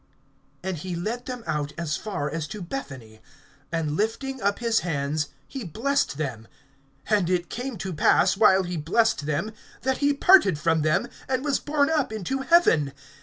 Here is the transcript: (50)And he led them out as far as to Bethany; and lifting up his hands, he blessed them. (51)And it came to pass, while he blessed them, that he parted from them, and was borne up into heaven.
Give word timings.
(50)And 0.63 0.75
he 0.77 0.95
led 0.95 1.27
them 1.27 1.43
out 1.45 1.73
as 1.77 1.95
far 1.95 2.27
as 2.27 2.47
to 2.47 2.59
Bethany; 2.63 3.21
and 3.71 3.91
lifting 3.95 4.41
up 4.41 4.57
his 4.57 4.79
hands, 4.79 5.27
he 5.47 5.63
blessed 5.63 6.17
them. 6.17 6.47
(51)And 7.07 7.29
it 7.29 7.49
came 7.51 7.77
to 7.77 7.93
pass, 7.93 8.35
while 8.35 8.63
he 8.63 8.77
blessed 8.77 9.27
them, 9.27 9.51
that 9.83 9.99
he 9.99 10.11
parted 10.11 10.57
from 10.57 10.81
them, 10.81 11.07
and 11.29 11.45
was 11.45 11.59
borne 11.59 11.91
up 11.91 12.11
into 12.11 12.39
heaven. 12.39 12.93